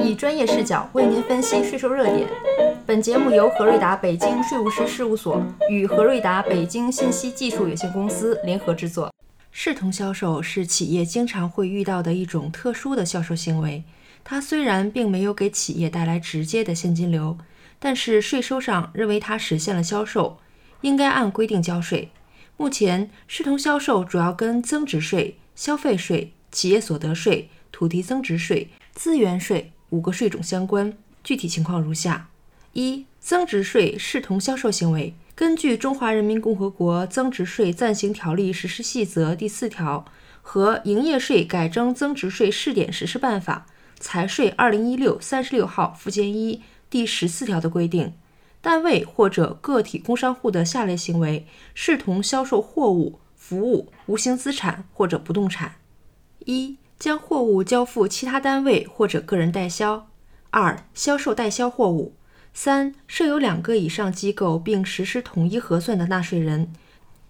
[0.00, 2.28] 以专业视角为您分析税收热点。
[2.86, 9.12] 本节目由何瑞达北京税务师事务所与何瑞达北京信息技术有限公司联合制作。
[9.50, 13.82] 视同销售是企业经常会遇到的一种特殊的销售行为。
[14.24, 17.36] 它虽然并没有给企业带来直接的现金流，
[17.78, 20.38] 但是税收上认为它实现了销售，
[20.82, 22.10] 应该按规定交税。
[22.56, 30.96] 目前，视同销售主要跟增值税、消费税、企业所得税、土地增值税、资源税五个税种相关。
[31.22, 32.28] 具体情况如下：
[32.72, 40.04] 一、增值税视同销售行为，根据《中华人民共和国增值税暂行条例实施细则》第四条
[40.40, 43.66] 和《营业税改征增值税试点实施办法》。
[44.00, 48.12] 财税二零一六三十六号附件一第十四条的规定，
[48.60, 55.74] 单位或者个体工商户的下列行为视同销售货物、服务、无形资产或者不动产：
[56.44, 60.08] 一、将货物交付其他单位或者个人代销；
[60.50, 62.12] 二、销售代销货物；
[62.52, 66.72] 三、设有两个以上机构并实施统一核算的纳税人，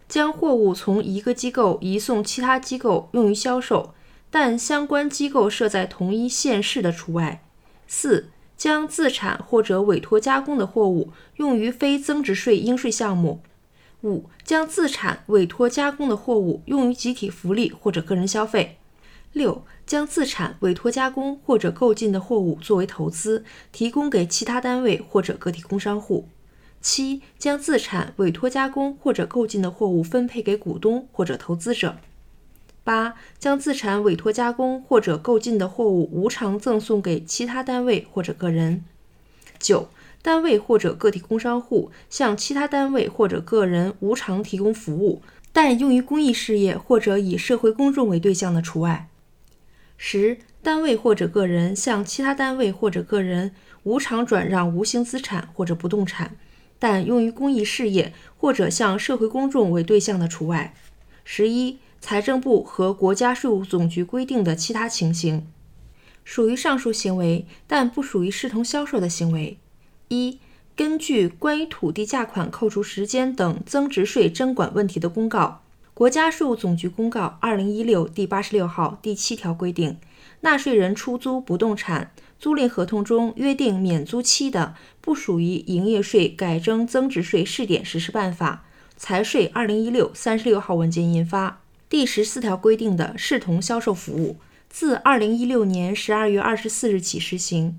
[0.09, 3.95] 将货物从一个机构移送其他机构用于销售。
[4.31, 7.43] 但相关机构设在同一县市的除外。
[7.87, 13.41] 四、将自产或者委托加工的货物用于非增值税应税项目。
[14.03, 18.79] 五、将自产委托加工的货物用于集体福利或者个人消费。
[19.33, 26.29] 六、将自产委托加工或者购进的货物作为投资，提供给其他单位或者个体工商户。
[26.81, 31.97] 七、将自产委托加工或者购进的货物分配给股东或者投资者。
[32.85, 38.83] 八、将自产委托加工或者购进的货物无偿赠送给其他单位或者个人。
[39.59, 39.89] 九、
[40.23, 45.21] 单位或者个体工商户向其他单位或者个人无偿提供服务，
[45.53, 49.09] 但用于公益事业或者以社会公众为对象的除外。
[49.99, 56.37] 十、单位或者个人向其他单位或者个人无偿转让无形资产或者不动产，
[56.79, 60.73] 但用于公益事业或者向社会公众为对象的除外。
[61.23, 61.81] 十一。
[62.01, 65.49] 财政部和国家税务总局规定的其他情形，
[66.25, 69.59] 属于上述行为但不属于视同销售的行为。
[70.07, 70.39] 一、
[70.77, 75.63] 根据《关于土地价款扣除时间等增值税征管问题的公告》
[75.99, 79.99] （国家税务总局公告二零一六第八十六号）第七条规定，
[80.43, 88.65] 纳税人出租不动产租赁合同中约定免租期的，不属于营业税改征增值税试点实施办法
[88.97, 91.63] （财税二零一六三十六号文件印发）。
[91.91, 94.37] 第十四条规定的视同销售服务，
[94.69, 97.77] 自二零一六年十二月二十四日起施行。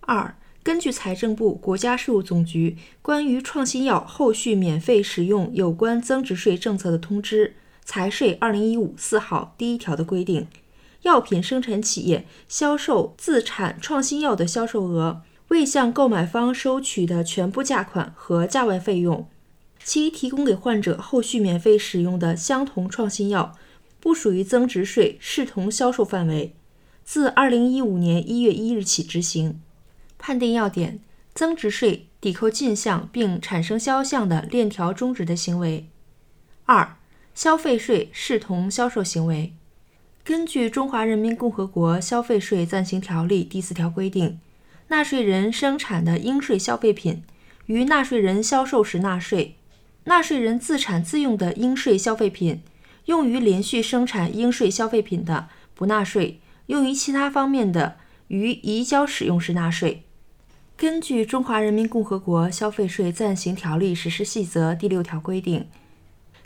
[0.00, 0.34] 二、
[0.66, 7.54] 根据财政部、国家税务总局关于创新药后续免费使用有关增值税政策的通知
[7.86, 10.48] （财税二零一五四号）第一条的规定，
[11.02, 19.28] 药品生产企业销售自产创新药的销售额，未向购买方收取的全部价款和价外费用。
[19.84, 23.54] 其提供给患者后续免费使用的相同创新药，
[24.00, 26.56] 不属于增值税视同销售范围。
[27.04, 29.60] 自二零一五年一月一日起执行。
[30.18, 31.00] 判定要点：
[31.34, 35.88] 增值税抵扣进项并产生销项的链条终止的行为。
[36.64, 36.96] 二、
[37.34, 39.52] 消费税视同销售行为。
[40.24, 44.40] 根据《中华人民共和国消费税暂行条例》第四条规定，
[44.88, 47.22] 纳税人生产的应税消费品，
[47.66, 49.54] 于纳税人销售时纳税。
[50.04, 52.62] 纳税人自产自用的应税消费品，
[53.04, 57.96] 用于连续生产应税消费品的不纳税；用于其他方面的，
[58.28, 60.02] 于移交使用时纳税。
[60.76, 65.66] 根据《中华人民共和国消费税暂行条例实施细则》第六条规定，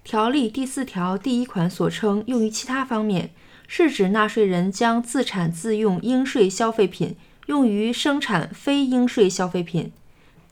[0.05, 3.31] 条例第四条第一款所称用于其他方面，
[3.67, 9.91] 是指纳税人将自产自用应税消费品用于生产非应税消费品。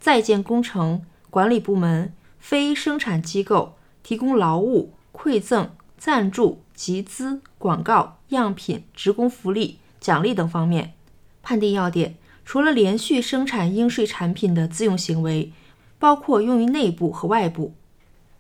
[0.01, 2.13] 在建工程管理部门。
[2.41, 10.95] 非生产机构提供劳务、馈赠、赞助、集资、广告、样品、职工福利、奖励等方面。
[11.43, 12.15] 判定要点：
[12.51, 15.53] 除了连续生产应税产品的自用行为，
[15.99, 17.75] 包括用于内部和外部。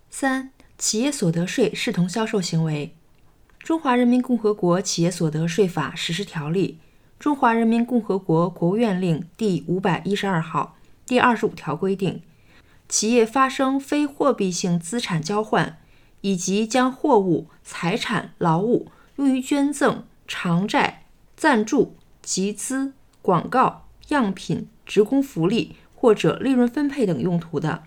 [0.08, 2.94] 三、企业所得税视同销售行为。
[3.66, 6.78] 《中华人民共和国企业所得税法实施条例》
[7.20, 12.22] （中华人民共和国国务院令）第五百一十二号第二十五条规定。
[12.88, 15.76] 企业发生非货币性资产交换，
[16.22, 21.02] 以及将货物、财产、劳务用于捐赠、偿债、
[21.36, 27.84] 赞助、集资、广告、样品、职工福利或者利润分配等用途的，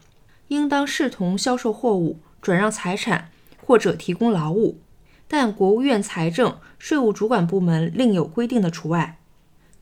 [0.49, 3.29] 应当视同销售货物、转让财产
[3.63, 4.79] 或者提供劳务，
[5.27, 9.17] 但国务院财政、税务主管部门另有规定的除外。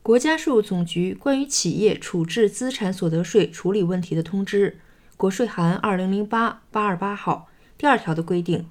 [0.02, 4.78] 国家税务总局关于企业处置资产所得税处理问题的通知
[5.18, 8.66] （国税函二零零八八二八号）第二条的规定，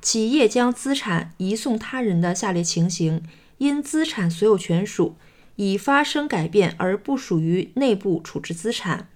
[0.00, 3.22] 企业将资产移送他人的下列情形，
[3.58, 5.16] 因资产所有权属
[5.60, 9.10] 已发生改变而不属于内部处置资产，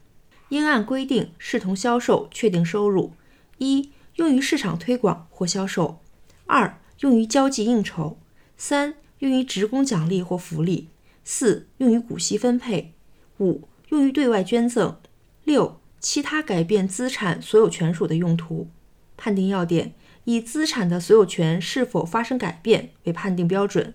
[0.50, 3.14] 应按规定视同销售确定收入：
[3.56, 6.02] 一、用于市场推广或销售；
[6.44, 8.18] 二、用于交际应酬；
[8.58, 10.88] 三、用于职工奖励或福利；
[11.24, 12.92] 四、用于股息分配；
[13.38, 14.96] 五、用于对外捐赠；
[15.44, 18.68] 六、其他改变资产所有权属的用途。
[19.16, 19.94] 判定要点
[20.24, 23.94] 以资产的所有权是否发生改变为判定标准。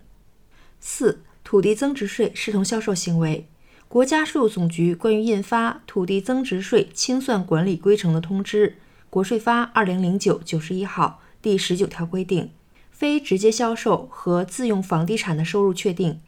[0.80, 3.48] 四、土地增值税视同销售行为。
[3.88, 8.76] 国家税务总局关于印发《土地增值税清算管理规程》的通知
[9.10, 12.52] （国税发二零零九九十一号）第十九条规定，
[12.92, 16.22] 非直接销售和自用房地产的收入确定：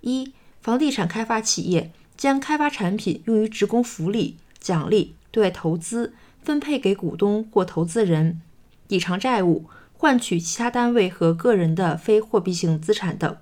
[0.00, 6.14] 一、房地产开发企业将开发产品用于职工福利、奖励、对外投资。
[6.42, 8.42] 分配给股东或投资人，
[8.88, 13.36] 抵偿债务，换取其他单位和个人的非货币性资产等。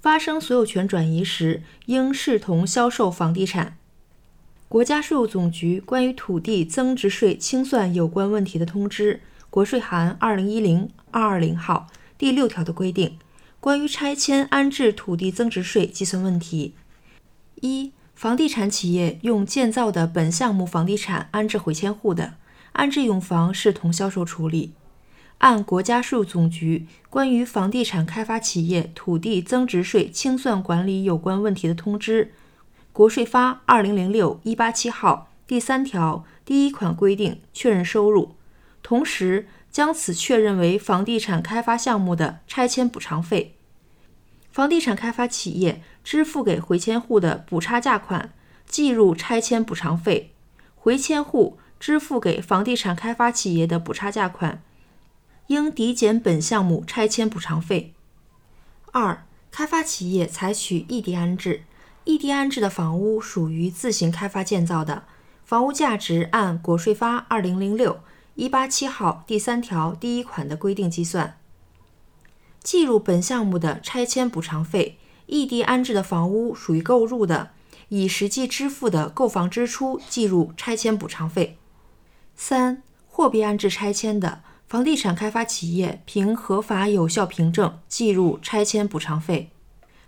[0.00, 3.76] 发生所有权转移时，应视同销售房地产。
[4.68, 9.20] 国家税务总局关于土地增值税清算有关问题的通知
[9.50, 13.18] （国税函二零一零二二零号）第六条的规定，
[13.58, 16.74] 关于拆迁安置土地增值税计算问题：
[17.56, 22.34] 一、房地产企业用建造的本项目房地产安置回迁户的。
[22.72, 24.72] 安置用房视同销售处理。
[25.40, 32.34] 按国家税务总局关于房地产开发企业土地增值税清算管理有关问题的通知
[32.92, 38.34] （国税发二零零六一八七号）第三条第一款规定确认收入，
[38.82, 43.56] 同时将此确认为房地产开发项目的拆迁补偿费。
[44.52, 48.34] 房地产开发企业支付给回迁户的补差价款
[48.66, 50.32] 计入拆迁补偿费，
[50.74, 51.58] 回迁户。
[51.80, 54.62] 支付给房地产开发企业的补差价款，
[55.50, 57.92] 应抵减本项目拆迁补偿费。
[58.92, 61.64] 二、开发企业采取异地安置，
[62.04, 65.02] 异地安置的房屋属于自行开发建造的，
[65.44, 67.98] 房屋价值按国税发二零零六
[68.36, 71.36] 一八七号第三条第一款的规定计算，
[72.62, 74.98] 计入本项目的拆迁补偿费。
[75.26, 77.50] 异地安置的房屋属于购入的，
[77.88, 81.58] 以实际支付的购房支出计入拆迁补偿费。
[82.36, 89.50] 三、货币安置拆迁的房地产开发企业凭合法有效凭证计入拆迁补偿费。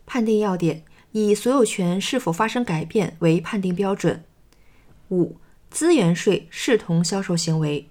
[0.07, 4.23] 判定要点以所有权是否发生改变为判定标准。
[5.11, 5.37] 五、
[5.69, 7.89] 资源税视同销售行为。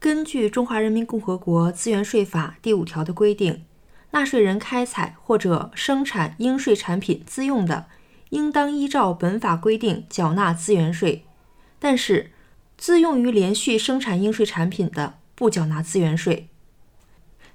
[0.00, 3.66] 根据《中华人民共和国资源税法》第五条的规定，
[4.12, 7.88] 纳税人开采或者生产应税产品自用的，
[8.30, 11.26] 应当依照本法规定缴纳资源税，
[11.78, 12.32] 但是。
[12.78, 16.48] 自用于连续生产应税产品的，不缴纳资源税。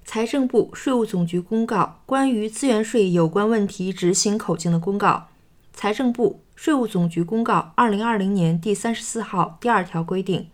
[0.05, 5.27] 财政部、税务总局公告关于资源税有关问题执行口径的公告
[5.75, 10.47] （财政部、税务总局公告二零二零年第三十四号）第二条规定，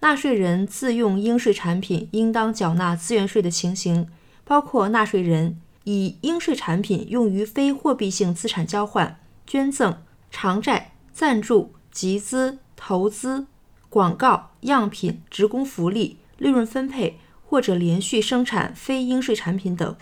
[0.00, 4.08] 纳税人自用应税产品应当缴纳资源税的情形，
[4.42, 13.46] 包括纳税人以应税产品用于非货币性资产交换、捐赠、偿债、赞助、集资、投资。
[13.88, 19.96] 广告、样品、职工福利、利润分配或者连续生产非应税产品等。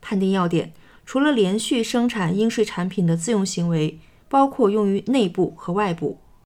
[0.00, 0.72] 判定要点：
[1.04, 6.21] 除了连续生产应税产品的自用行为，包括用于内部和外部。